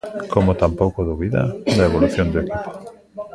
[0.33, 1.41] Como tampouco dubida
[1.77, 2.69] da evolución do equipo.